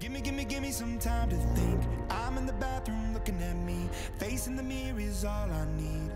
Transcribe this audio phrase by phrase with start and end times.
[0.00, 1.78] Give me, give me, give me some time to think.
[2.08, 3.86] I'm in the bathroom looking at me.
[4.18, 6.10] Facing the mirror is all I need.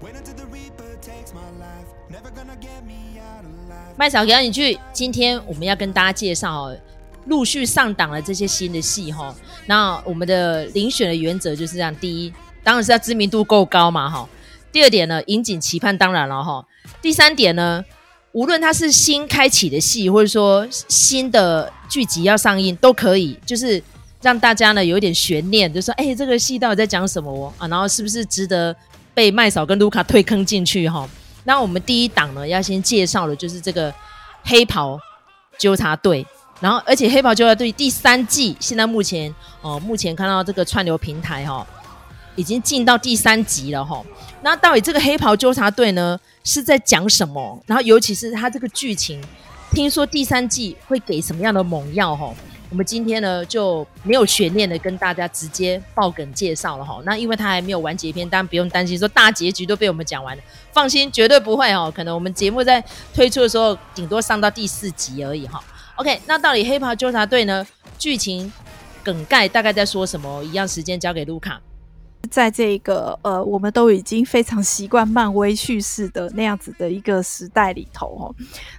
[0.00, 1.86] Wait until the reaper takes my life.
[2.08, 3.94] Never gonna get me out alive.
[3.98, 6.78] 麦嫂给你去，今天我们要跟大家介绍哦，
[7.26, 9.34] 陆续上档了这些新的戏哈。
[9.66, 12.32] 那我们的遴选的原则就是这样：第一，
[12.64, 14.26] 当然是要知名度够高嘛哈。
[14.72, 16.66] 第二点呢，引颈期盼当然了哈。
[17.02, 17.84] 第三点呢，
[18.32, 23.82] 无论它是新开启的戏，或者说新的剧集要上映，都可以，就是
[24.22, 27.66] 让大家呢有一点悬念，就说哎，这个戏到底在讲什么哦啊？
[27.66, 28.74] 然后是不是值得
[29.12, 31.08] 被麦嫂跟卢卡推坑进去哈？
[31.44, 33.92] 那我们第一档呢，要先介绍的就是这个
[34.44, 34.96] 黑袍
[35.58, 36.24] 纠察队，
[36.60, 41.66] 然后而且黑袍纠察队第三季现在目前哦，目前看到这个串流平台哈，
[42.36, 44.00] 已经进到第三集了哈。
[44.42, 47.62] 那到底这个黑袍纠察队呢是在讲什么？
[47.66, 49.22] 然后尤其是他这个剧情，
[49.72, 52.32] 听说第三季会给什么样的猛药哈？
[52.70, 57.00] 我们今天呢就没有悬念的跟大家直接爆梗介绍了哈。
[57.04, 60.42] 那因为他还没有完结篇，当然不用担心说大结局都被我们讲完了，
[60.72, 61.92] 放心，绝对不会哦。
[61.94, 65.62] 可能我们节目在推出的时候，顶多上到第四集而已哈。
[65.96, 67.66] OK，那到底黑袍纠察队呢？
[67.98, 68.50] 剧情
[69.02, 70.42] 梗概大概在说什么？
[70.44, 71.60] 一样时间交给卢卡。
[72.28, 78.34] 在这个呃，我们都已经非常习惯漫威叙事的那样子的一个时代里头哦，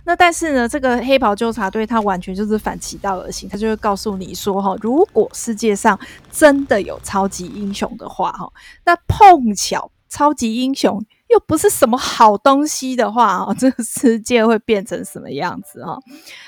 [0.06, 6.00] 那但是呢，这个黑袍纠察队它完全就是反其道而行，它就会告诉你说哈，如果世界上
[6.32, 8.52] 真的有超级英雄的话哈，
[8.86, 15.98] 那碰巧超级英雄又不是什么好东西的话哦， 这个世界会变成什么样子哈？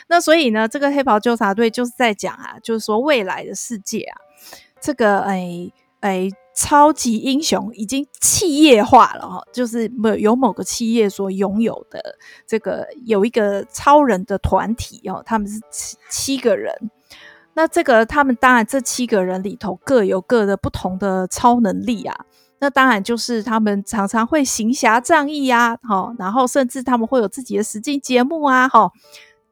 [0.08, 4.16] 那所以呢，这个黑袍纠察队就是在讲啊，就是说未来的世界啊，
[4.80, 6.30] 这个哎哎。
[6.56, 12.00] 超级英雄已经企业化了哈，就是某有某个企业所拥有的
[12.46, 16.74] 这个有一个超人的团体哦，他们是七七个人。
[17.56, 22.26] 那这个他们当然这七个人里头各有各的不同的超能力啊。
[22.60, 28.92] 那当然就是他们常常会行侠仗义啊，哈，然后甚至他们会有自己的实境节目啊，哈。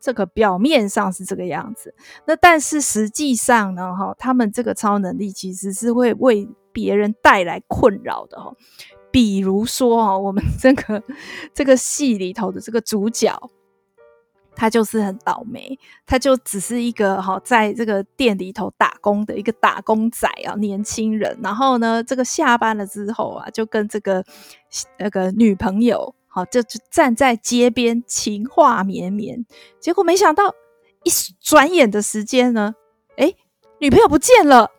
[0.02, 1.94] 这个表面上是这个样子，
[2.26, 8.52] 那但是实际上呢，哈，他们这个超能力其实是会为别人带来困扰的哈。
[9.12, 11.04] 比如说哈，我们这个
[11.54, 13.38] 这个戏里头的这个主角，
[14.56, 21.38] 他就是很倒霉，他就只是一个哈，在这个店里头打工的一个打工仔啊，年轻人。
[21.44, 24.26] 然后呢，这个下班了之后啊，就跟这个
[24.98, 26.16] 那个女朋友。
[26.34, 29.46] 好，就就站在街边情话绵绵，
[29.82, 30.56] 结果没想到
[31.04, 31.12] 一
[31.42, 32.74] 转眼的时间呢，
[33.18, 33.36] 诶，
[33.80, 34.72] 女朋友不见了，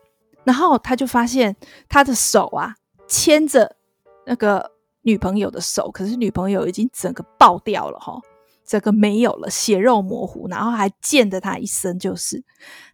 [0.44, 1.54] 然后他就发现
[1.90, 2.74] 他的手啊
[3.06, 3.76] 牵着
[4.24, 8.18] 那个女朋友的手，可是女朋友已经整个爆掉了哈，
[8.64, 12.42] 整个没有了，血肉模糊，然后还溅了他一身，就是。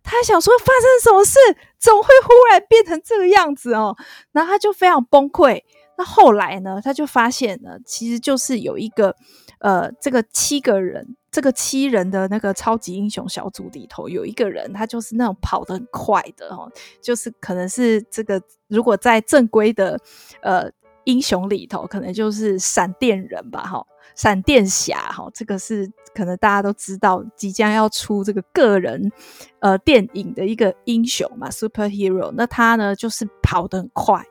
[0.03, 1.39] 他还想说发生什么事，
[1.79, 3.95] 怎么会忽然变成这个样子哦，
[4.33, 5.63] 然后他就非常崩溃。
[5.99, 9.17] 那后来呢，他就发现呢，其实就是有一个，
[9.59, 16.71] 呃，这个七个人，这个七人的那个超级英雄小组里头，有一个人，他就是那种跑得很快的哦，
[17.03, 19.99] 就是可能是这个，如果在正规的
[20.41, 20.71] 呃
[21.03, 23.85] 英雄里头，可能就是闪电人吧，哈，
[24.15, 29.11] 闪电侠哈，这个是可能大家都知道，即将要出这个个人
[29.59, 34.25] 呃电影的一个英雄嘛，superhero，那他呢就是跑得很快，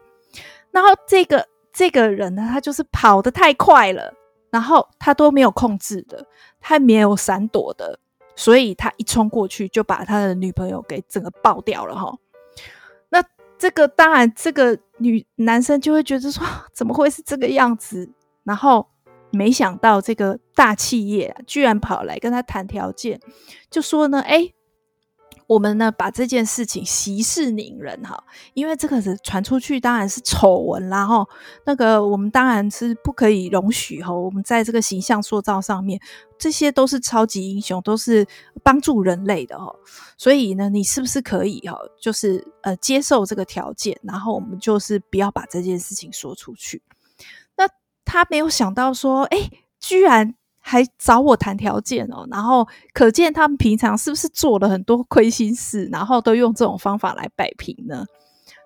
[0.72, 1.45] 然后这个。
[1.78, 4.12] 这个人呢，他就是跑得太快了，
[4.50, 6.26] 然后他都没有控制的，
[6.60, 8.00] 他没有闪躲的，
[8.36, 12.18] 所以他一冲过去就把他的女朋友给整个爆掉了哈。
[13.10, 13.24] 那
[13.60, 16.44] 这个当然，这个女男生就会觉得说，
[16.74, 18.09] 怎么会是这个样子？
[18.44, 18.90] 然后
[19.30, 23.20] 没想到这个大企业居然跑来跟他谈条件，
[23.70, 24.52] 就说呢，哎。
[25.46, 31.28] 我们呢，把这件事情息事宁人哈，因为这个是传出去，当然是丑闻啦哈。
[31.66, 34.14] 那个我们当然是不可以容许哈。
[34.14, 36.00] 我们在这个形象塑造上面，
[36.38, 38.26] 这些都是超级英雄，都是
[38.64, 39.73] 帮助人类的哈。
[40.17, 46.82] 所以呢，你是不是可以哈，就是呃接受这个条件，然后我们就是不要把这件事情说出去。
[47.56, 47.67] 那
[48.03, 50.35] 他没有想到说，哎，居然。
[50.69, 58.05] 还找我谈条件哦，然后可见他们平常是不是做了很多亏心事，然后都用这种方法来摆平呢？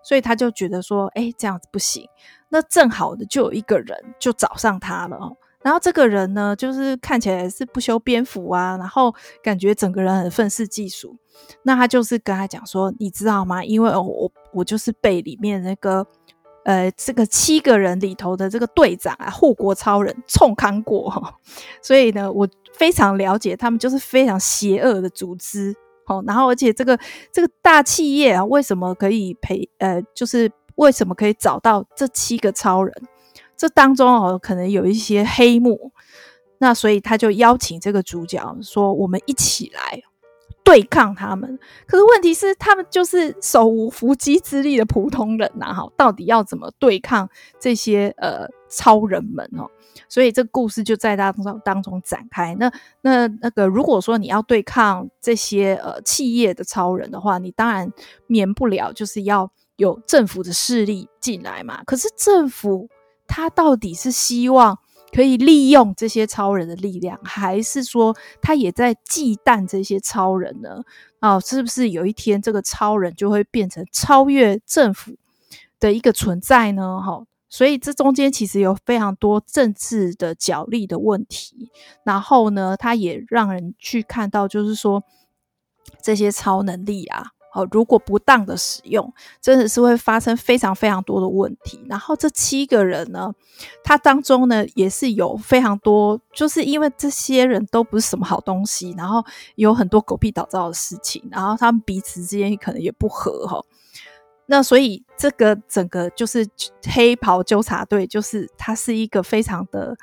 [0.04, 2.04] 所以他就觉得说，哎，这样子不行。
[2.50, 9.14] 那正好的就有一个人就找上他了哦，然后这个人呢，就是看起来是不修边幅啊，然后
[9.44, 11.16] 感觉整个人很愤世嫉俗。
[11.62, 13.64] 那他就是跟他讲说，你知道吗？
[13.64, 16.04] 因为我我就是被里面那个。
[16.64, 21.40] 呃，这个七个人里头的这个队长啊，护国超人冲康过哈，
[21.82, 25.76] 所以呢，我非常了解他们就是非常邪恶的组织
[26.08, 26.98] 哦，然后而且这个
[27.32, 29.68] 这个大企业啊，为什么可以赔？
[29.80, 32.94] 呃，就是为什么可以找到这七个超人？
[33.58, 35.92] 这当中哦，可能有一些黑幕。
[36.58, 40.00] 那所以他就邀请这个主角说：“我们一起来
[40.64, 47.30] 对抗他们。”可是问题是，他们就是手无缚鸡之力的普通人呐，哈，到底要怎么对抗
[47.60, 49.70] 这些呃超人们哦？
[50.08, 52.56] 所以这个故事就在当中当中展开。
[52.56, 52.72] 那
[53.02, 57.92] 那那个，如果说你要对抗这些呃企业的超人的话，你当然
[58.28, 61.84] 免不了就是要有政府的势力进来嘛。
[61.86, 62.90] 可是政府
[63.28, 64.80] 他到底是希望？
[65.14, 70.82] 可以利用这些超人的力量，还是说他也在忌惮这些超人呢？
[71.20, 75.16] 啊，是不是有一天这个超人就会变成超越政府
[75.80, 77.00] 的一个存在呢？
[77.02, 81.70] 哈，所以这中间其实有非常多政治的角力的问题，
[82.04, 85.04] 然后呢，他也让人去看到，就是说
[86.02, 87.32] 这些超能力啊。
[87.54, 91.84] 哦，如果不当的使用，真的是会发生非常非常多的问题。
[91.90, 93.34] 然后这七个人呢，
[93.84, 99.24] 他当中呢也是有非常多，就是因为这些人都不是什么好东西，然后
[99.56, 103.62] 有很多狗屁倒灶的事情，然后他们彼此之间可能也不和哈。
[104.46, 106.48] 那所以这个整个就是
[106.90, 109.96] 黑袍纠察队，就是它是一个非常的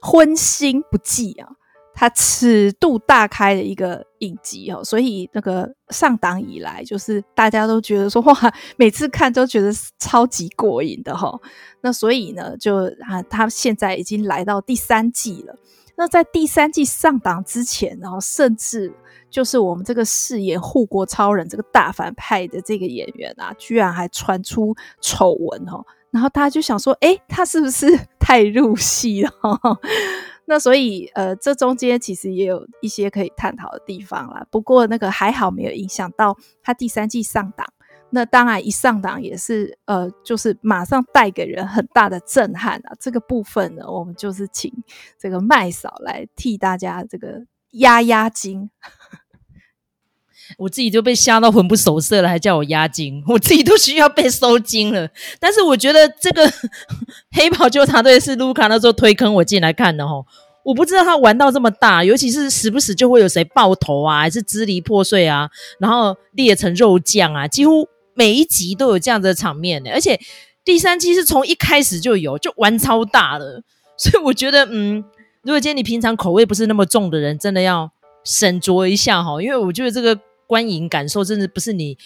[0.00, 1.48] 荤腥不忌啊。
[1.94, 8.34] 它尺度大开的一个影集哦，所以那个上档以来，就是大家都觉得说哇，
[8.76, 11.38] 每次看都觉得超级过瘾的哈。
[11.82, 15.54] 那所以呢，就啊，他现在已经来到第三季了。
[15.96, 18.90] 那在第三季上档之前，然后甚至
[19.28, 25.84] 就是我们这个饰演护国超人这个大反派的这个演员啊，居然还传出丑闻哦。
[26.10, 27.86] 然后大家就想说，哎，他是不是
[28.18, 29.30] 太入戏了？
[30.50, 34.44] 那所以，呃，这中间其实也有一些可以探讨的地方啦。
[34.50, 37.64] 不过那个还好没有影响到他第三季上档。
[38.10, 42.92] 那当然一上档也是，呃，就是马上带给人很大的震撼啊。
[42.98, 44.72] 这个部分呢，我们就是请
[45.16, 48.68] 这个麦嫂来替大家这个压压惊。
[50.58, 55.08] 我自己就被吓到魂不守舍了，还叫我押金，我自己都需要被收金了。
[55.38, 56.50] 但是我觉得这个
[57.32, 60.24] 黑袍纠察队是卢卡那时候推坑我进来看的齁，
[60.64, 65.48] 我不知道他玩到这么大，尤其是时不时就会有谁爆头啊，还是支离破碎啊，
[65.78, 69.90] 然后裂成肉酱啊，几乎每一集都有这样子的场面的。
[69.92, 70.18] 而且
[70.64, 73.62] 第三季是从一开始就有，就玩超大的，
[73.96, 75.04] 所以我觉得，嗯，
[75.42, 77.90] 如果今天你平常口味不是那么重的人，真的要
[78.26, 80.18] 斟酌一下哈，因为我觉得这个。
[80.50, 81.96] 观影感受真的不是你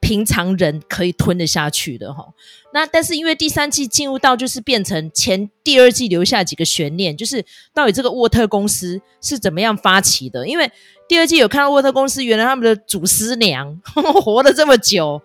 [0.00, 2.24] 平常人可以吞得下去的哈。
[2.72, 7.44] 那但是因为第三季进入到就是变成前第二季留下几个悬念，就是
[7.74, 10.46] 到底这个沃特公司是怎么样发起的？
[10.46, 10.70] 因为
[11.08, 13.76] 第二季有看到沃特公司原来他们的祖师娘
[14.22, 15.20] 活了这么久，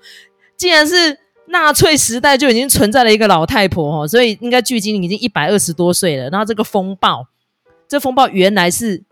[0.57, 1.19] 竟然是
[1.50, 6.31] 纳粹时代就已经存在了一个老太婆哈，所以应该距今已经一百二十多岁了。
[6.31, 7.27] 然后这个风暴，
[7.88, 9.03] 这风暴原来是。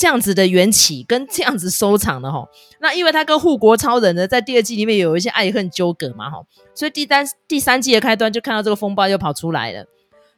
[0.00, 2.48] 这样子的缘起跟这样子收场的哈，
[2.80, 6.42] 那因为他跟护国超人呢，在第二季里面有一些爱恨纠葛嘛哈，
[6.74, 9.84] 所以第三第三季的开端就看到这个风暴又跑出来了，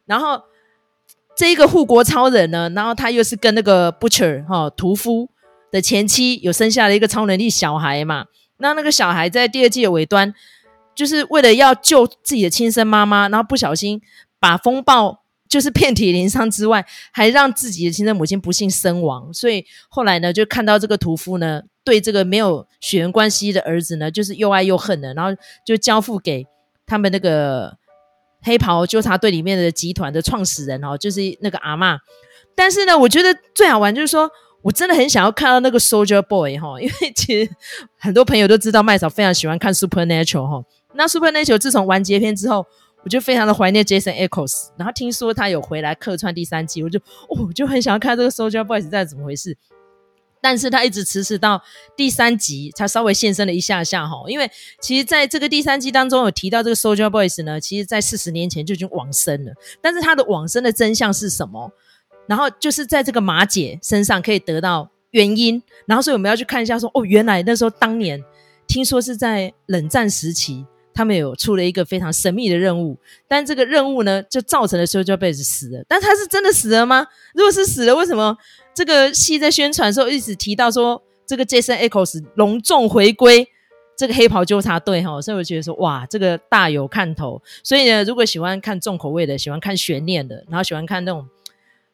[0.05, 0.43] 然后
[1.37, 5.29] 这一个护国超人呢，然后他又是跟那个 Butcher 哈屠夫
[5.71, 8.25] 的前妻有生下了一个超能力小孩嘛，
[8.57, 10.35] 那那个小孩在第二季的尾端，
[10.97, 14.03] 就是为了要救自己的亲生妈妈，然后不小心
[14.41, 15.22] 把风暴。
[15.53, 16.83] 就是遍体鳞伤之外，
[17.13, 19.31] 还让自己的亲生母亲不幸身亡。
[19.35, 25.31] 所以后来呢，就看到这个屠夫呢，对这个没有血缘关系的儿子呢，就是又爱又恨的，然后
[25.67, 26.47] 就交付给
[26.87, 27.77] 他们那个
[28.41, 31.99] 黑袍纠察队里面的集团的创始人哦，就是那个阿嬷。
[32.57, 34.31] 但是呢，我觉得最好玩就是说，
[34.63, 37.51] 我真的很想要看到那个 Soldier Boy 哈，因为其实
[37.99, 40.65] 很多朋友都知道麦嫂非常喜欢看 Supernatural 哈。
[40.95, 42.65] 那 Supernatural 自从完结篇之后。
[43.05, 49.57] 我就非常的怀念 Jason Eccles，然后听说他有回来客串第三季，我就哦，我就很想要看这个 Soldier Boys 在怎么回事。
[50.45, 51.63] 但是他一直迟迟到
[51.97, 59.53] 第三集才稍微现身了一下下哈，因为其实在这个第三季当中有提到这个 Soldier Boys 呢，其实在四十年前就已经往生了。
[59.81, 61.71] 但是他的往生的真相是什么？
[62.27, 68.21] 然后就是在这个马姐身上可以得到原因，然后所以我们要去看一下说哦，原来那时候当年
[68.67, 70.67] 听说是在冷战时期。
[70.95, 72.97] 他们有出了一个非常神秘的任务，
[73.27, 75.85] 但这个任务呢，就造成了 Soldier Boy 死了。
[75.89, 77.07] 但他是真的死了吗？
[77.35, 78.37] 如果是死了，为什么
[78.75, 83.49] 这个戏在宣传的时候一直提到说这个 Jason Eccles 隆重回归
[83.97, 85.03] 这个黑袍纠察队？
[85.03, 87.41] 哈，所以我觉得说哇，这个大有看头。
[87.63, 91.27] 所以呢，如果喜欢看重口味的，喜欢看悬念的，然后喜欢看那种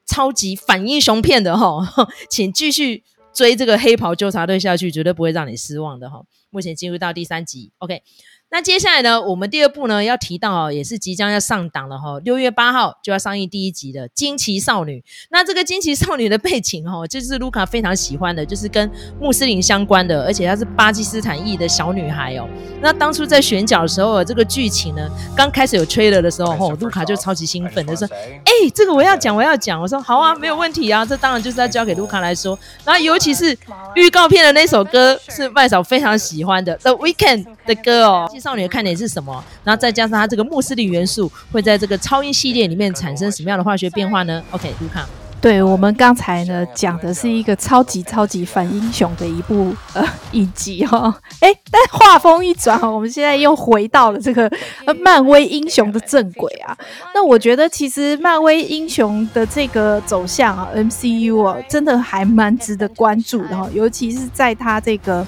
[0.06, 1.86] 超级反英雄片的哈，
[2.30, 3.02] 请继续
[3.32, 6.22] 追这个黑袍纠察队下去，绝对不会让你失望的哈。
[6.50, 8.02] 目前进入到第三集，OK。
[8.50, 14.98] 那接下来呢，我们第二部呢要提到哦，也是即将要上档了哈，六月八号就要上映第一集的《惊奇少女》。
[15.30, 18.90] 那这个惊奇少女的背景哦， 就是卢卡非常喜欢的，就是跟
[19.20, 22.48] 穆斯林相关的，而且她是巴基斯坦裔的小女孩哦。
[22.80, 28.08] 那当初在选角的时候，这个剧情呢，刚开始有 trailer 的时候，吼，卢卡就超级兴奋的说
[28.46, 33.54] ：“哎、欸，这个我要讲，我要讲。”我说：“好啊，没有问题啊，这当然就是要交给卢卡来说。”然后尤其是
[33.94, 38.30] 预告片的那首歌是麦嫂非常喜欢的《The Weekend》的歌哦。
[38.40, 39.44] 少女的看点是什么？
[39.64, 45.06] 然后再加上它这个穆斯林元素，会在这个超英系列里面产生什么样的化学变化呢？OK，卢卡，
[45.40, 54.50] 对我们刚才呢讲的是一个超级超级反英雄的一部呃影集哈，哎，但画风一转，我们现在又回到了这个
[54.84, 56.76] 呃漫威英雄的正轨啊。
[57.14, 65.26] 那我觉得其实漫威英雄的这个走向啊，MCU 啊，真的还蛮值得关注的哈，尤其是在它这个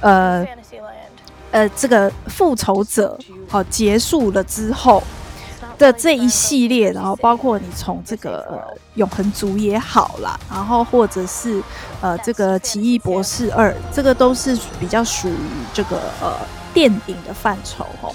[0.00, 0.46] 呃。
[1.52, 3.16] 呃，这个复仇者
[3.48, 5.00] 好、哦、结束了之后
[5.78, 8.60] 的这一系列，然后包括你从这个
[8.94, 11.62] 永恒族也好啦，然后或者是
[12.00, 15.36] 呃这个奇异博士二，这个都是比较属于
[15.72, 16.34] 这个呃。
[16.74, 18.12] 电影的范畴哦，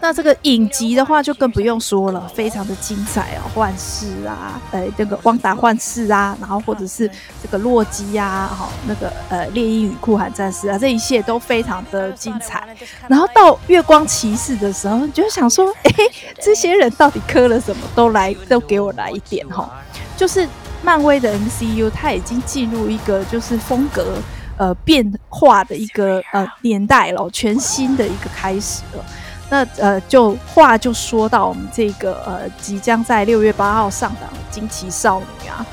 [0.00, 7.10] 那这个影集的话就更不用说了，非常的精彩哦，幻视啊，呃，这个汪达幻视啊，然后或者是
[7.42, 12.68] 这个洛基啊，哈，那个呃，猎鹰与酷寒战士啊，这一切都非常的精彩。
[13.08, 15.92] 然后到月光骑士的时候，你就想说， 哎，
[16.40, 17.86] 这些人到底磕了什么？
[17.94, 19.70] 都来，都给我来一点哈，
[20.16, 20.46] 就是
[20.82, 24.18] 漫威的 MCU，它已经进入一个就是风格。
[24.56, 29.04] 呃，变化的一个呃年代了，全新的一个开始了。
[29.50, 35.64] 那呃，就话就说到我们这个呃，即将在六月八号上档的惊奇少女啊，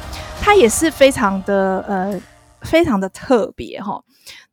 [0.42, 2.22] 它也是非常的呃，
[2.62, 4.04] 非常的特别哈。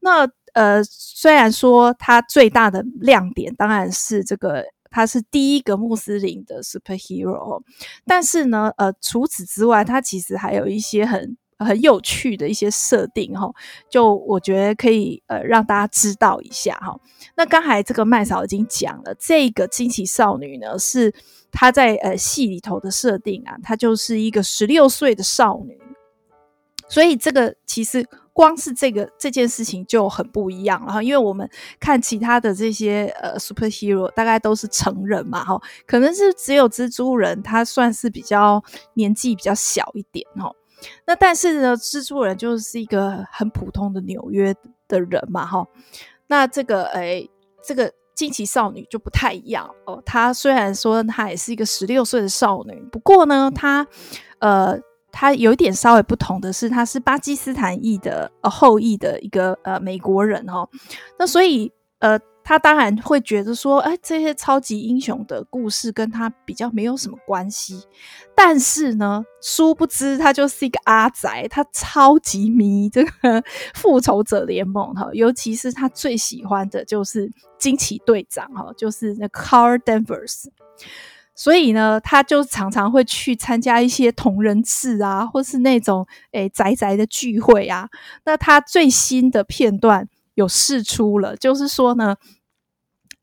[0.01, 7.61] 那呃，虽然说它最大的亮点当然是这个，它是第一个穆斯林的 superhero，
[8.07, 11.37] 但是呢，呃，除此之外，它其实还有一些很。
[11.65, 13.51] 很有趣的一些设定哈，
[13.91, 16.99] 就我觉得可以呃让大家知道一下哈。
[17.37, 21.13] 那刚才这个麦嫂已经讲了，这个惊奇少女呢是
[21.51, 25.77] 她在呃戏里头的设定啊，她就是一个十六岁的少女，
[26.89, 31.03] 所以这个其实光是这个这件事情就很不一样了哈。
[31.03, 31.49] 因为我们
[31.81, 38.63] 看其他的这些呃 superhero 大概都是成人嘛哈，可能是只有蜘蛛人他算是比较
[38.95, 40.53] 年纪比较小一点哈。
[41.07, 44.55] 那但是呢，蜘蛛人就是一个很普通的纽约
[44.87, 45.67] 的人嘛，哈。
[46.27, 47.29] 那这个诶，
[47.63, 50.03] 这个惊奇少女就不太一样哦。
[50.05, 53.87] 她虽然说她也是一个十六岁的少女，不过呢，她
[54.39, 54.79] 呃，
[55.11, 60.69] 她有一点稍微不同的是，她是巴基斯坦裔的呃后裔的一个呃美国人哦。
[61.19, 62.19] 那所以呃。
[62.49, 67.79] 他当然会觉得说，哎，这些超级英雄的故事跟他比较没有什么关系。
[68.35, 73.11] 但是呢，殊不知他就是一个阿宅，他超级迷这个
[73.77, 80.47] 复仇者联盟哈，尤其是他最喜欢的就是惊奇队长哈，就是那 Carl Danvers。
[81.35, 87.91] 所以呢，他就常常会去参加一些同人志啊，或是那种诶宅宅的聚会啊。
[88.25, 92.17] 那他最新的片段有释出了，就是说呢。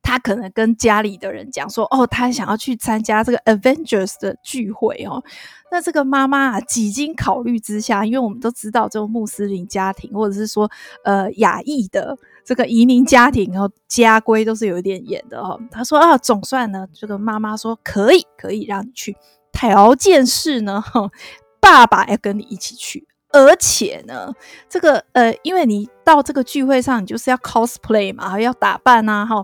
[0.05, 5.23] 他可能跟家里的人讲说：“哦，他想要去参加这个 Avengers 的聚会哦。”
[5.71, 10.69] 那这个妈妈啊，几经考虑之下，因为我们都知道这种穆斯林家庭，或者是说
[11.03, 15.59] 呃亚裔的这个移民家庭哦，家规都是有一点严的哦。
[15.71, 19.17] 他说：“啊，总算呢，这个妈妈说可以，可以让你去，
[19.51, 20.83] 条件是呢，
[21.59, 24.31] 爸爸要跟你一起去，而且呢，
[24.69, 29.43] 这个呃，因为你到这个聚会上，你就是要 cosplay 嘛，还要打扮啊，哈。”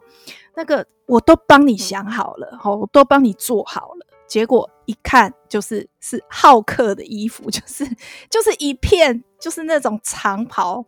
[0.62, 7.86] 那个我都帮你想好了，好，我都帮你做好了，结果一看就是是浩克的衣服， 就是
[8.30, 9.24] 就是一片。
[9.42, 10.86] 就是那种长袍，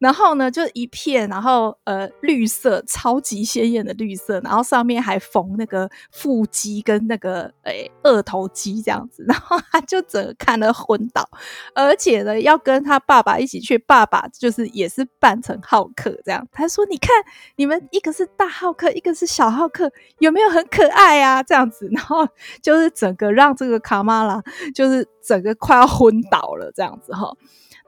[0.00, 11.24] 然后呢，就一片，然后呃，绿色，超级鲜艳的绿色，然后上面还缝那个腹肌跟那个诶、欸、二头肌这样子， 然后他就整个看了昏倒，
[11.76, 17.10] 而且呢，要跟他爸爸一起去，爸爸就是也是扮成浩克这样，他说：“你看，
[17.54, 22.26] 你们一个是大浩克，一个是小浩克，有没有很可爱啊？”这样子，然后
[22.60, 24.42] 就是整个让这个卡玛拉
[24.74, 27.32] 就是整个快要昏倒了这样子哈。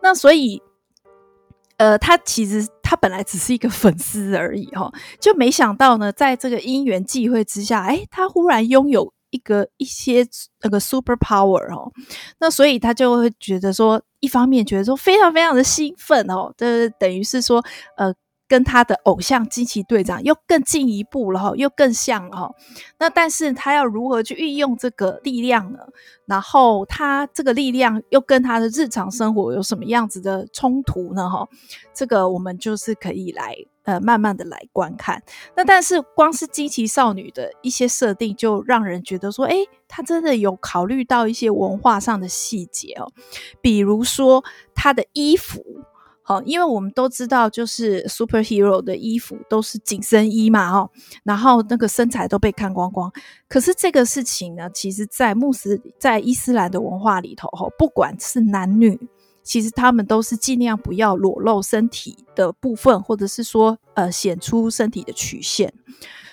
[0.02, 0.62] 那所以，
[1.76, 10.26] 呃，他其实他本来只是一个粉丝而已哈，就没想到呢，在这个因缘际会之下，哎，他忽然拥有一个一些
[10.62, 11.92] 那个 super power 哦，
[12.38, 17.64] 那所以他就会觉得说，一方面觉得说非常非常的兴奋哦，这等于是说
[17.96, 18.14] 呃。
[18.46, 22.50] 跟他的偶像惊奇队长又更进一步了哈，又更像了哈。
[22.98, 25.78] 那但是他要如何去运用这个力量呢？
[26.26, 31.28] 然后他这个力量又跟他的日常生活有什么样子的冲突呢？
[31.28, 31.48] 哈，
[31.94, 35.22] 这个我们就是可以来呃慢慢的来观看。
[35.56, 43.10] 那但是光是惊奇少女的一些设定，就让人觉得说，诶，他真的有考虑到一些文化上的细节哦，
[43.60, 45.62] 比如说他的衣服。
[46.26, 50.90] 好，因为我们都知道，就是 superhero 的衣服都是紧身衣嘛，哦，
[51.22, 53.12] 然后那个身材都被看光光。
[53.46, 58.98] 可是这个事情呢，其实，在穆斯在伊斯兰的文化里头，哈，不管是男女，
[59.42, 65.74] 其实他们都是尽量不要裸露身体的部分，或者是说，呃，显出身体的曲线。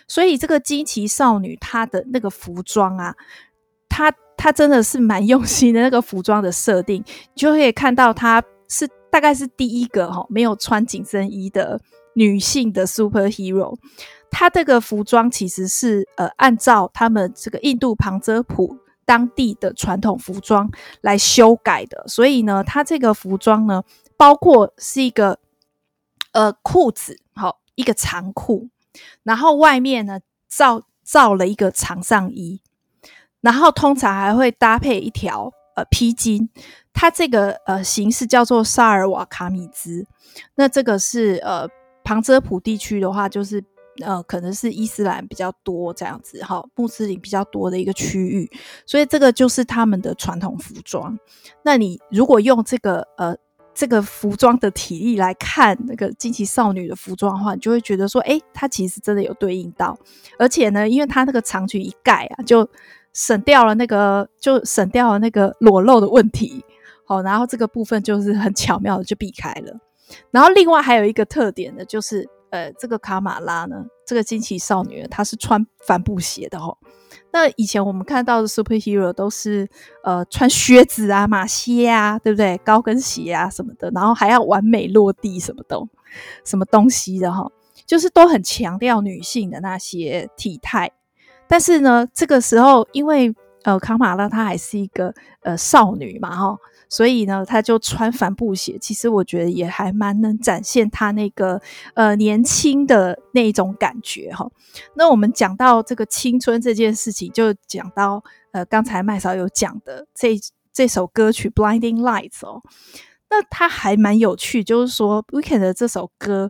[0.08, 3.14] 所以，这个惊奇少女她的那个服装啊，
[3.90, 7.04] 她她真的是蛮用心的，那个服装的设定，
[7.36, 8.88] 就可以看到她是。
[9.12, 11.80] 大概是第一个哈，没有穿紧身衣的
[12.14, 13.78] 女性的 superhero，
[14.32, 23.84] 她这个服装其实是呃按照他们这个印度旁遮普当地的传统服装来修改的，所以呢，她这个服装呢，
[24.16, 25.38] 包括是一个
[26.32, 28.70] 呃裤子，好一个长裤，
[29.24, 32.62] 然后外面呢罩罩了一个长上衣，
[33.42, 36.48] 然后通常还会搭配一条呃披巾。
[36.94, 40.06] 它这个呃形式叫做萨尔瓦卡米兹，
[40.56, 41.68] 那这个是呃
[42.04, 43.64] 旁遮普地区的话，就是
[44.02, 48.50] 呃可能是伊斯兰比较多这样子哈，穆斯林比较多的一个区域，
[48.86, 51.18] 所以这个就是他们的传统服装。
[51.64, 53.36] 那你如果用这个呃
[53.74, 59.98] 这个服装的体力来看那个惊奇少女的服装的话，你就会觉得说，诶，它其实真的有对应到，
[60.38, 62.70] 而且呢，因为它那个长裙一盖啊，就
[63.14, 66.64] 省掉了那个就省掉了那个裸露的问题。
[67.08, 69.80] 哦，然后这个部分就是很 巧妙的就避开了。
[70.30, 76.78] 然后另外还有一个特点呢，就是呃，这个卡玛拉呢，这个惊奇少女她是穿帆布鞋的哦。
[77.32, 79.70] 那以前我们看到的 superhero 都是
[80.04, 82.58] 呃穿靴子啊、马靴啊，对不对？
[82.58, 85.78] 高跟鞋啊什么的，然后还要完美落地什么的
[86.44, 87.50] 什么东西的哈，
[87.86, 90.92] 就是都很强调女性的那些体态。
[91.48, 96.58] 但是呢，这个时候因为呃卡马拉她还是一个呃少女嘛哈。
[96.90, 101.62] 所以呢，她就穿帆布鞋，其实我觉得也还蛮能展现她那个
[101.94, 104.46] 呃年轻的那一种感觉哈。
[104.96, 108.22] 那我们讲到这个青春这件事情，就讲到
[108.52, 110.38] 呃刚才麦嫂有讲的这
[110.74, 112.62] 这首歌曲《Blinding Lights》哦，
[113.30, 116.50] 那它还蛮有趣，就是说 Weekend 这首歌，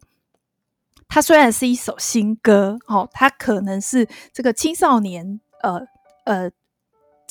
[1.08, 5.86] 它虽然是一首新歌哦，它可能是这个青少年呃
[6.26, 6.52] 呃。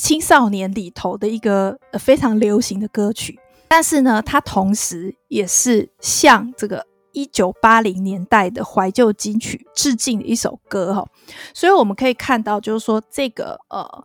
[0.02, 11.06] 青少年里头的一个非常流行的歌曲，但是呢，它同时也是向这个一九八零年代的怀旧金曲致敬的一首歌哈。
[11.52, 14.04] 所以我们可以看到，就是说这个呃，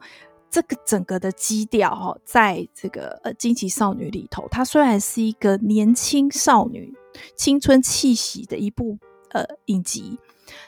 [0.52, 6.94] 这个整个的基调哈，在这个呃惊奇少女里头，它虽然是一个年轻少女
[7.38, 8.98] 青春气息的一部
[9.30, 10.18] 呃影集，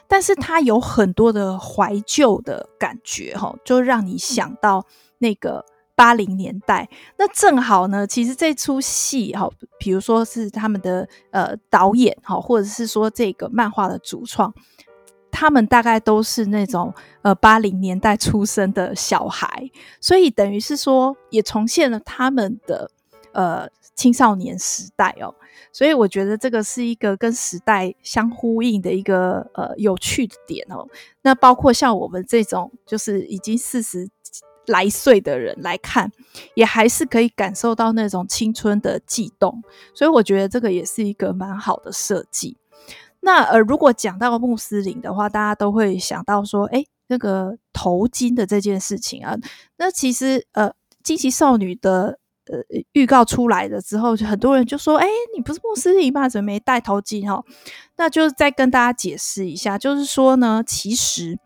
[0.06, 4.86] 但是它有很多的怀旧的感觉哈，就让你想到。
[5.20, 5.64] 那个
[5.96, 8.06] 八零年代，那正好呢。
[8.06, 14.54] 其实这出戏哈，比如说是他们的呃导演哈，或者是说这个漫画的主创，
[15.32, 19.68] 他们大概都是那种呃八零年代出生的小孩，
[20.00, 22.88] 所以等于是说也重现了他们的
[23.38, 25.34] 呃青少年时代哦。
[25.72, 30.86] 所以我觉得这个是一个跟时代相呼应的一个呃有趣的点哦。
[31.22, 34.08] 那包括像我们这种就是已经四十。
[34.68, 36.12] 来岁的人来看，
[36.52, 39.62] 也还是可以感受到那种青春的悸动，
[39.94, 42.54] 所以我觉得这个也是一个蛮好的设计。
[43.20, 49.34] 那呃，如果讲到穆斯林的话，大家都会想到说，哎，那个头巾的这件事情啊。
[49.78, 50.70] 那其实呃，
[51.02, 52.18] 惊奇少女的
[52.50, 52.58] 呃
[52.92, 55.06] 预告出来了之后，就很多人就说，哎，
[55.36, 56.28] 你不是穆斯林吗？
[56.28, 57.44] 怎么没戴头巾哦？
[57.96, 61.38] 那就再跟大家解释一下，就是说呢，其实。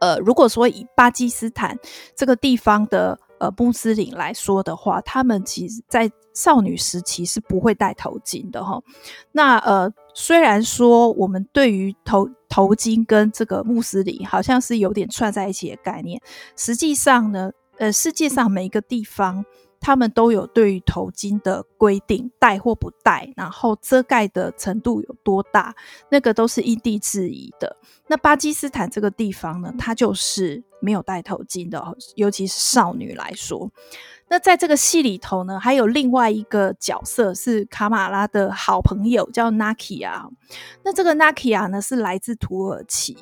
[0.00, 1.78] 呃，如果说以巴基斯坦
[2.16, 8.82] 这个地方的呃穆斯林来说的话，他们其实在少女时期是不会戴头巾的哈。
[9.30, 16.20] 那呃，虽然说我们对于头头巾跟这个穆斯林好像是有点串在一起的概念，
[16.56, 19.44] 实际上呢，呃，世界上每一个地方
[19.82, 25.74] 他们都有对于头巾的规定，戴或不戴，然后遮盖的程度有多大，
[26.08, 27.76] 那个都是因地制宜的。
[28.06, 33.70] 那巴基斯坦这个地方呢，它就是没有戴头巾的，尤其是少女来说。
[34.28, 40.30] 那在这个戏里头呢，还有另外一个角色是卡马拉的好朋友，叫 Nakia。
[40.84, 43.16] 那这个 Nakia 呢，是来自土耳其。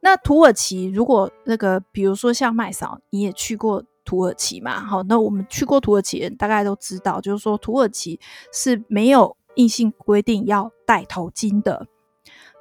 [0.00, 4.84] 那土耳其如果那个，比如说像麦嫂，你也去过土耳其嘛？
[4.84, 8.18] 好，那我们去过土耳其人大概都知道，就是说土耳其
[8.52, 11.86] 是没有硬性规定要戴头巾的。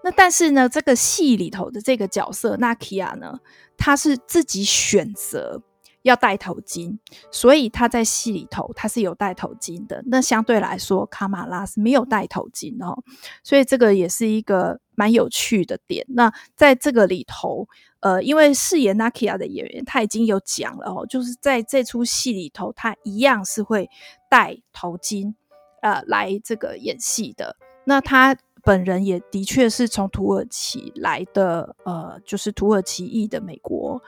[0.03, 3.39] 那但是呢，这个戏里头的这个角色 Nakia 呢，
[3.77, 5.61] 他是自己选择。
[6.03, 6.97] 要戴头巾，
[7.29, 10.03] 所以他在戏里头他是有戴头巾的。
[10.07, 13.03] 那相对来说，卡马拉是没有戴头巾哦，
[13.43, 16.03] 所以这个也是一个蛮有趣的点。
[16.09, 17.67] 那在这个里头，
[18.01, 23.89] 呃，因为饰演 Nakia 的演员他已经有讲了哦，就是在这出戏里头，他一样是会
[24.29, 25.33] 戴头巾
[25.81, 27.55] 呃来这个演戏的。
[27.83, 34.01] 那他本人也的确是从土耳其来的，呃，就是土耳其裔的美国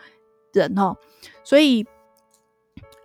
[0.52, 0.96] 人哦。
[1.44, 1.86] 所以，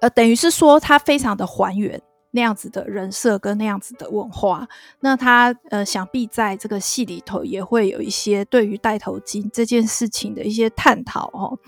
[0.00, 2.00] 呃，等于是说，他非常的还原
[2.38, 4.68] 那样子的人设跟那样子的文化。
[5.00, 11.58] 那他呃，想必在这个戏里头也会有一些对于戴头巾这件事情的一些探讨哦。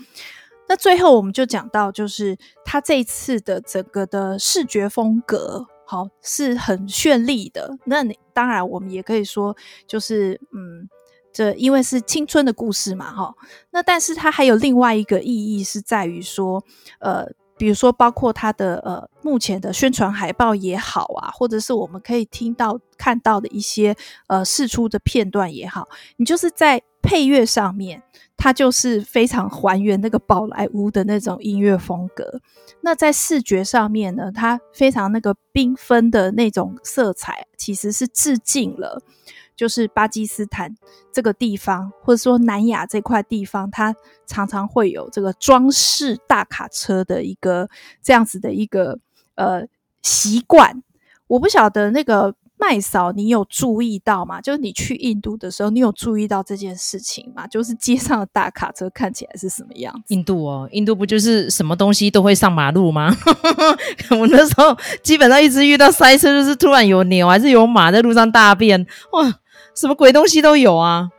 [0.69, 7.77] 那最后我们就讲到，就是他这一次的整个的视觉风格，好，是很绚丽的。
[7.83, 9.53] 那当然，我们也可以说，
[9.85, 10.87] 就是嗯。
[11.33, 13.33] 这因为是青春的故事嘛，哈，
[13.71, 16.61] 那但是它还有另外一个意义是在于说，
[16.99, 17.25] 呃，
[17.61, 23.95] 比如说包括它的呃目前的宣传海报也好啊，或者是我们可以听到看到的一些
[24.25, 28.01] 呃试出的片段也好，你就是在配乐上面，
[28.35, 32.41] 它就是非常还原那个宝莱坞的那种音乐风格。
[32.81, 39.03] 那在视觉上面呢，它非常那个缤纷的那种色彩，其实是致敬了。
[39.61, 40.75] 就是巴基斯坦
[41.13, 43.95] 这个地方，或者说南亚这块地方，它
[44.25, 47.69] 常常会有这个装饰大卡车的一个
[48.01, 48.97] 这样子的一个
[49.35, 49.67] 呃
[50.01, 50.81] 习惯。
[51.27, 54.41] 我不晓得那个麦嫂，你有注意到吗？
[54.41, 57.45] 就是你去印度的时候，你有注意到这件事情吗？
[57.45, 59.93] 就是街上的大卡车看起来是什么样？
[60.07, 63.15] 印度哦，印度不就是什么东西都会上马路吗？
[64.09, 69.39] 我那时候基本上一直遇到塞车，就是突然有牛还是有马在路上大便，哇！
[69.75, 71.09] 什么鬼东西都有啊！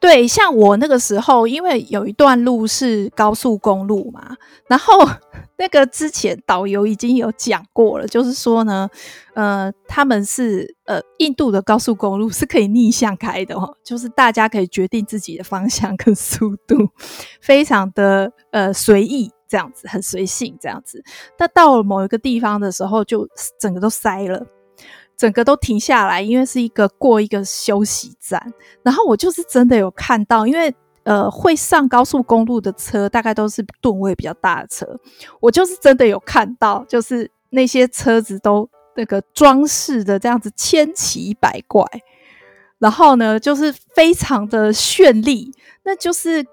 [0.00, 5.08] 对，像我那个时候，因为有一段路是高速公路嘛，然后
[5.56, 8.90] 那个之前导游已经有讲过了，就是说呢，
[9.34, 16.74] 呃，他们是呃印度的高速公路是可以逆向开的哦，就是大家可以决定自己的方向跟速度，
[17.40, 21.00] 非常的呃随意，这样子很随性这样子。
[21.38, 23.28] 但到了某一个地方的时候，就
[23.60, 24.44] 整个都塞了。
[25.16, 28.52] 整个都停下来，因为是一个过一个休息站。
[28.82, 34.86] 然后我就是真的有看到，因为呃会上高速公路的车大概都是吨位比较大的车，
[35.40, 41.84] 我就是真的有看到，就是那些车子都那个装饰的这样子千奇百怪，
[42.78, 45.52] 然后呢就是非常的绚丽，
[45.84, 46.44] 那就是。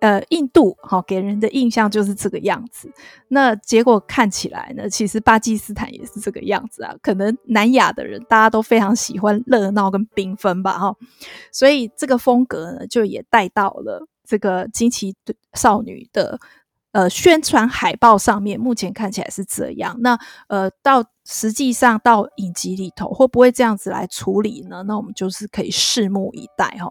[0.00, 2.90] 呃，印度好、哦、给人的印象就是这个样子。
[3.28, 6.94] 那结果看起来呢，其实巴基斯坦也是这个样子啊。
[7.02, 10.96] 可能南亚的人大家都非常喜欢热闹跟缤纷吧，哈、
[11.52, 15.14] 所以这个风格呢，就也带到了这个惊奇
[15.52, 16.40] 少女的
[16.92, 18.58] 呃宣传海报上面。
[18.58, 19.96] 目前看起来是这样。
[20.00, 24.82] 那呃，到实际上到影集里头会不会这样子来处理呢？
[24.84, 26.90] 那我们就是可以拭目以待哈、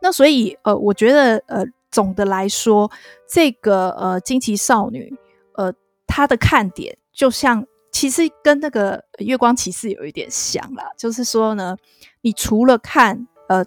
[0.00, 1.66] 那所以呃，我觉得呃。
[1.90, 2.90] 总的来说，
[3.28, 5.14] 这个呃惊奇少女，
[5.54, 5.72] 呃，
[6.06, 11.76] 她的看点就像其实跟那个月光骑士有一点像啦，就是说呢，
[12.20, 13.64] 你除了看呃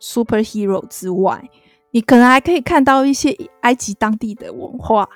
[0.00, 1.48] superhero 之外，
[1.90, 5.08] 你可能还可以看到一些埃及当地的文化，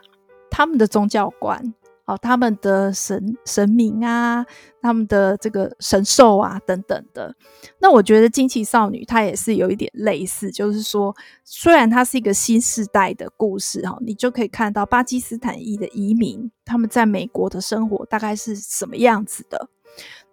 [0.50, 1.74] 他们的宗教观。
[2.08, 4.46] 哦，他们的神神明啊，
[4.80, 7.34] 他们的这个神兽啊，等等的。
[7.80, 19.68] 那我觉得惊奇少女她也是有一点类似，就是说，虽然它是一个新世代的故事哈，你就可以看到巴基斯坦裔的移民他们在美国的生活大概是什么样子的。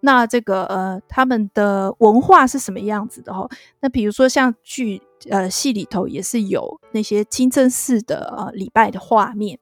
[0.00, 3.46] 那这个呃，他们的文化是什么样子的哈？
[3.80, 9.58] 那比如说像剧呃戏里头也是有那些清真寺的呃礼拜的画面。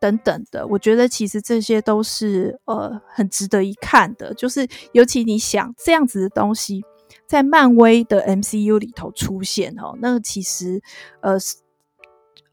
[0.00, 6.82] 等等的，我觉得其实这些都是呃很值得一看的，就是尤其你想这样子的东西
[7.26, 10.82] 在漫威的 MCU 里头出现哦，那其实
[11.20, 11.36] 呃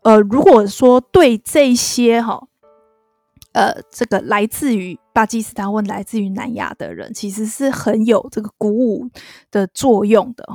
[0.03, 2.47] 呃，如果说对这些哈
[3.53, 9.09] 呃，这个来自于巴基斯坦或来自于南亚的人，其实是很有这个鼓舞
[9.49, 10.45] 的作用的。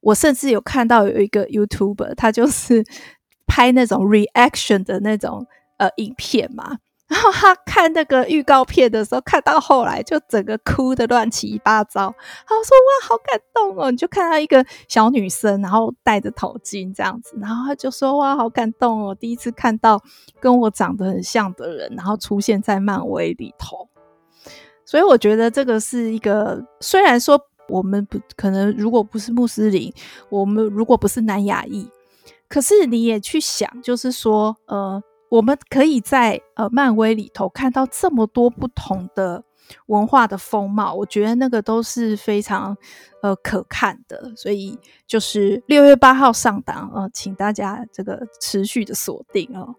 [0.00, 2.84] 我甚至有看到有一个 YouTuber，他就是
[3.46, 5.46] 拍那种 reaction 的那种
[5.80, 6.78] 呃影片嘛。
[7.08, 12.14] 然后他看那个预告片的时候，看到后来就整个哭得乱七八糟。
[12.46, 19.12] 他说：“哇，好感动哦！”你就看到一个小女生，然后戴着头巾这样子，然后他就说：“哇，好感动哦！
[19.12, 20.00] 第一次看到
[20.38, 23.88] 跟我长得很像的人，然后出现在漫威里头。”
[24.86, 29.92] 所以我觉得这个是一个，虽然说我们不可能，如果不是穆斯林，
[30.28, 31.90] 我们如果不是南亚裔，
[32.48, 35.02] 可是你也去想，就是说，呃。
[35.30, 39.42] 我们可以在呃漫威里头看到这么多不同的
[39.86, 42.76] 文化的风貌，我觉得那个都是非常
[43.22, 44.32] 呃可看的。
[44.36, 49.74] 所以就是六月八号上档呃，请大家这个持续的锁定哦。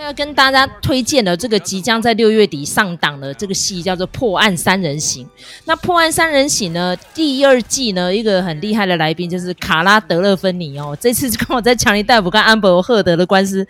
[0.00, 5.24] 要跟大家推荐的这个即将在六月底上档的这个戏叫做《破案三人行》。
[5.64, 10.96] 那《破案三人行》呢，第二季呢，一个很厉害的来宾就是卡拉德勒芬妮哦。
[11.00, 13.66] 这次 跟我在强尼戴普跟安柏赫德的官司。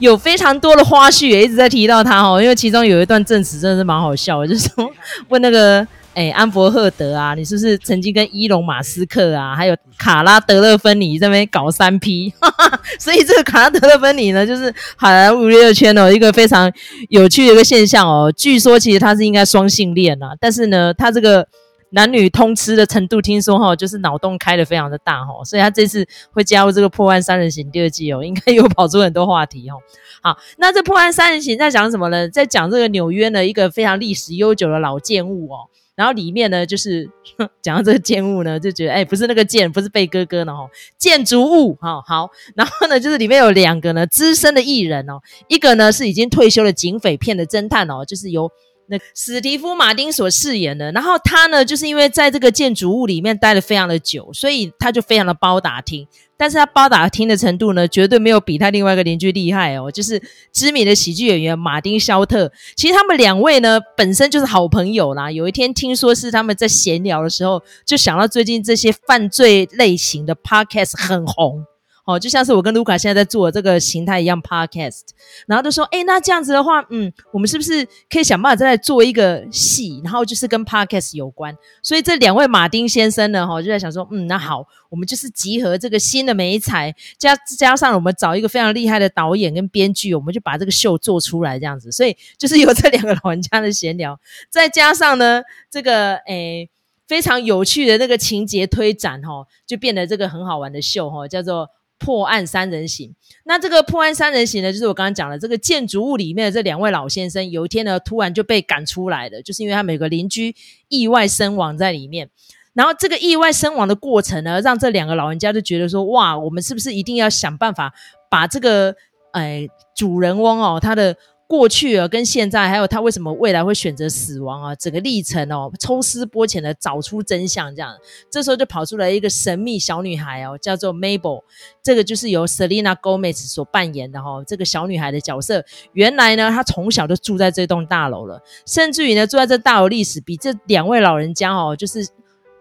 [0.00, 4.90] 有非常多的花絮也一直在提到他哦，因为其中有一段证词真的是蛮好笑，就是说
[5.28, 12.32] 问那个诶、 安伯赫德啊，你是不是曾经跟伊隆马斯克啊，还有卡拉德勒芬妮在那边搞三 P？
[12.98, 16.72] 所以这个卡拉德勒芬妮呢，就是好莱坞娱乐圈哦一个非常
[17.10, 18.32] 有趣的一个现象哦。
[18.36, 21.46] 据说其实他是应该双性恋啊，但是呢，他这个。
[21.92, 29.74] 男女通吃的程度，听说哈，就是脑洞开得非常的大哈，所以他这次会加入这个破案三人行第二季哦，应该又跑出很多话题哦。
[30.22, 32.28] 好，那这破案三人行在讲什么呢？
[32.28, 37.10] 在讲这个纽约呢一个非常历史悠久的老建物哦，然后里面呢，就是
[37.60, 48.48] 讲到这个建物呢，就觉得哎、不是那个建，不是贝哥哥呢哈，建筑物哈好，然后呢，就是里面有两个呢资深的艺人哦，一个呢是已经退休的警匪片的侦探哦，就是由。
[48.90, 56.06] 那史蒂夫·马丁所饰演的，然后他呢，就是因为在这个建筑物里面待了非常的久，所以他就非常的包打听。
[56.36, 60.20] 但是他包打听的程度呢，绝对没有比他另外一个邻居厉害哦，就是
[60.52, 62.50] 知名的喜剧演员马丁·肖特。
[62.74, 65.30] 其实他们两位呢，本身就是好朋友啦。
[65.30, 71.64] 有一天听说是他们在闲聊的时候，就想到最近这些犯罪类型的 podcast 很红。
[72.10, 75.02] 哦，就像是我跟卢卡现在在做的这个形态一样，Podcast，
[75.46, 81.56] 然后就说，哎，那这样子的话，嗯，我们是不是可以想办法再来做一个戏，然后就是跟 Podcast 有关？
[81.82, 91.92] 所以这两位马丁先生呢，哈、哦，就在想说，嗯，那好，我们就是集合这个新的美彩，加加上我们找一个非常厉害的导演跟编剧，我们就把这个秀做出来，这样子。
[91.92, 94.18] 所以就是有这两个老人家的闲聊，
[94.48, 96.68] 再加上呢，这个，诶
[97.06, 101.68] 非常有趣的那个情节推展，哈、就变得这个很好玩的秀，哈、叫做。
[102.00, 110.56] 破案三人行，那这个破案三人行呢，就是我刚刚讲的这个建筑物里面的这两位老先生，有一天呢，突然就被赶出来了，就是因为他们有个邻居
[110.88, 112.28] 意外身亡在里面。
[112.72, 117.92] 然后这个意外身亡的过程呢，让这两个老人家就觉得说，哇，我们是不是一定要想办法
[118.28, 118.96] 把这个，
[119.32, 121.16] 哎，主人翁哦，他的。
[121.50, 124.72] 过去啊，跟现在，还有他为什么未来会选择死亡啊？
[124.76, 127.92] 整个历程哦，抽丝剥茧的找出真相，这样，
[128.30, 131.42] 这时候就跑出来一个神秘小女孩哦，叫做 Mabel，
[131.82, 142.06] 这个就是由 Selena Gomez 所扮演的哈、哦，这个小女孩的角色，原来呢，她从小就住在这栋大楼了，甚至于呢，住在这大楼历史比这两位老人家哦，就是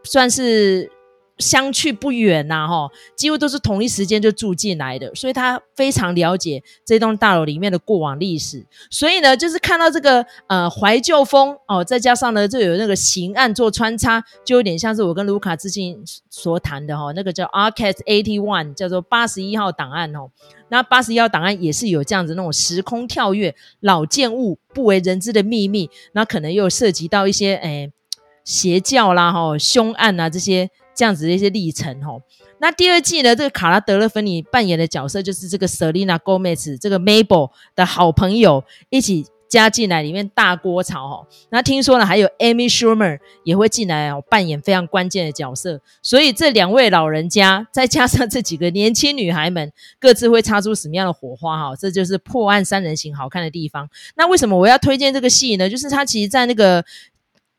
[0.04, 0.92] 算是。
[1.40, 8.66] 相去不远呐，哈，几乎都是同一时间就住进来的，所以他非常了解这栋大楼里面的过往历史。
[8.92, 15.96] 所以呢，就是看到这个呃怀旧风哦，再加上呢，就有那个刑案做穿插，就有点像是我跟卢卡之前
[16.30, 20.30] 所谈的哈、那个叫 Arcade Eighty One，叫做八十一号档案哦。
[20.68, 27.92] 那八十一号档案也是有这样子那种时空跳跃、老建物不为人知的秘密，那可能又涉及到一些诶
[28.44, 30.70] 邪教啦、哈凶案啊这些。
[31.00, 32.22] 这样子的一些历程吼，
[32.60, 41.26] 那第二季呢，这个卡拉德勒芬妮扮演的角色就是这个 Selena Gomez 这个 Mabel 的好朋友一起加进来里面大锅炒吼。
[41.52, 45.80] 那听说呢，还有 Amy Schumer 也会进来哦，扮演非常关键的角色。
[46.02, 51.76] 所以这两位老人家再加上这几个年轻女孩们，各自会擦出什么样的火花哈？
[51.78, 53.90] 这就是破案三人行好看的地方。
[54.18, 55.70] 那为什么我要推荐这个戏呢？
[55.70, 56.84] 就是它其实，在那个。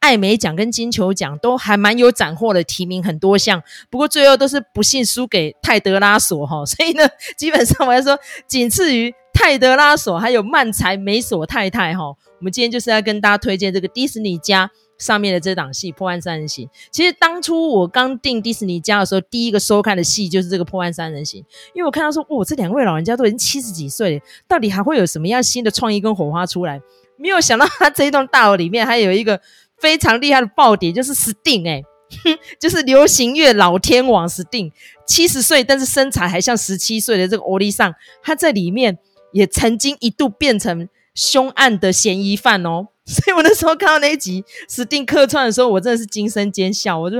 [0.00, 12.04] 艾美奖跟金球奖都还蛮有斩获的，提名很多项，不过最后都是不幸输给泰德拉索哈， 所以呢，基本上我要说，仅次于泰德拉索还有曼才美索太太哈。
[12.06, 16.66] 我们今天就是要跟大家推荐这个迪士尼家上面的这档戏《破案三人行》。
[16.90, 21.42] 其实当初我刚订迪士尼家的时候，第一个收看的戏就是这个《破案三人行》，
[21.74, 26.80] 因为我看到说，哦，这两位老人家都已经七十几岁了，到底还会有什么样新的创意跟火花出来？
[27.18, 29.38] 没有想到他这一栋大楼里面还有一个
[29.80, 31.84] 非常厉害的爆点，就是 Sting 哎、欸，
[32.60, 34.72] 就是流行乐老天王 Sting，
[35.06, 38.98] 七十岁但是身材还像十七岁的这个欧丽桑，他在里面
[39.32, 42.88] 也曾经一度变成凶案的嫌疑犯哦。
[43.06, 47.16] 所以我那时候看到那一集 Sting 客串的时候，我真的是惊声尖笑，我就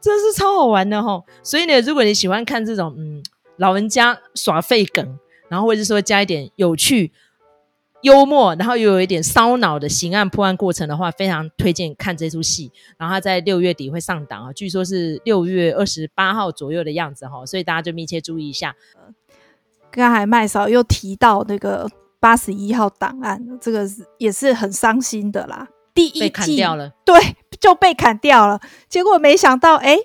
[0.00, 1.20] 真的是超好玩的哈。
[1.42, 3.22] 所以呢，如果你喜欢看这种嗯
[3.56, 7.12] 老人家耍废梗，然后或者说加一点有趣。
[8.04, 12.70] 幽默，然后又有一点烧脑的刑案破案过程的话，非常推荐看这出戏。
[12.98, 18.76] 然后他在六月底会上档啊，据说是六月二十八号左右的样子哈，所以大家就密切注意一下。
[19.90, 21.88] 刚才麦嫂又提到那个
[22.20, 25.68] 八十一号档案，这个是也是很伤心的啦。
[25.94, 28.60] 第一季被砍掉了，对，就被砍掉了。
[28.88, 29.96] 结果没想到，哎。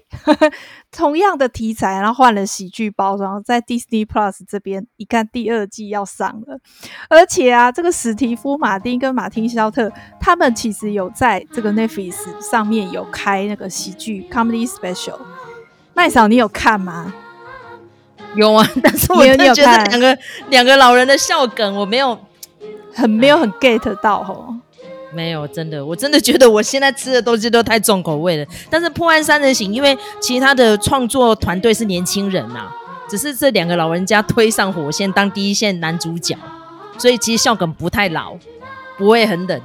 [0.91, 6.59] 同样的题材，然后换了喜剧包装，在 Disney Plus 这边一看，第二季要上了。
[7.09, 15.19] 而且啊，这个史蒂夫·马丁跟马丁·肖特他们其实有在这个 Netflix 上面有开那个喜剧 Comedy Special。
[15.93, 17.13] 麦嫂，你有看吗？
[18.35, 20.17] 有啊， 但是我觉得两个
[20.49, 22.17] 两个老人的笑梗，我没有
[22.93, 24.55] 很没有很 get 到吼。
[25.13, 28.45] 没有，真的，我真的觉得我现在吃的东西都太重口味了。
[28.69, 32.75] 但是《破案三人行》，因为其他的创作团队是年轻人呐、啊，
[33.09, 36.37] 只是这两个老人家推上火线当第一线男主角，
[36.97, 38.35] 所以其实笑梗不太老，
[38.97, 39.59] 不会很冷。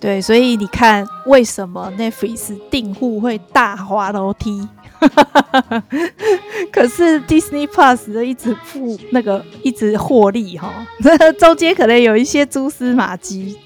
[0.00, 4.66] 对，所以你看，为什么 Netflix 订户会大滑楼梯？
[6.72, 10.86] 可是 Disney Plus 一直付那个一直获利哈，
[11.38, 13.58] 中间可能有一些蛛丝马迹。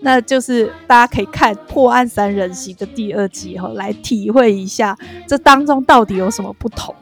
[0.00, 4.96] 那就是大家可以看《破案三人行》的第二集哈，来体会一下
[5.28, 6.94] 这当中到底有什么不同。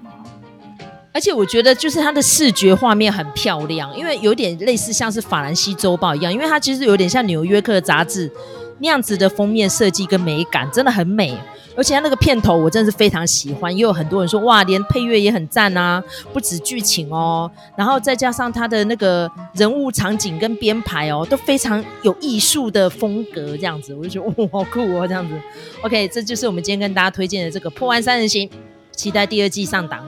[1.13, 8.31] 而且我觉得，就是它的视觉画面很漂亮，因为有点类似像是《法兰西周报》一样，因为它其实有点像《纽约客》杂志
[8.79, 11.37] 那样子的封面设计跟美感，真的很美。
[11.77, 16.03] 而且他那个片头我真的是非常喜欢，也有很多人说哇，连配乐也很赞啊，
[16.33, 25.35] 不止剧情哦，然后再加上他的那个人物场景跟编排哦，都非常有艺术的风格，这样子我就觉得哇，好酷哦，这样子。
[25.83, 28.49] OK，这就是我们今天跟大家推荐的这个《破案三人行》，
[28.93, 30.05] 期待第二季上档。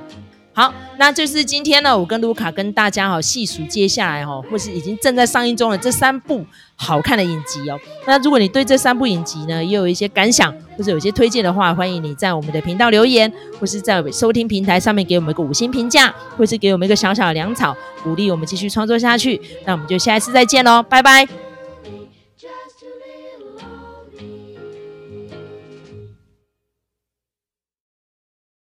[0.54, 6.44] 好，那就是今天呢，我跟卢卡跟大家哈细数接下来哈，或是已经正在上映中的这三部
[6.76, 7.80] 好看的影集哦。
[8.06, 19.40] 那如果你对这三部影集呢也有一些感想，或者有一些推荐的话，欢迎你在我们的频道留言，或是在收听平台上面给我们一个五星评价，或是给我们一个小小的粮草，鼓励我们继续创作下去。
[19.64, 21.41] 那我们就下一次再见喽，拜拜。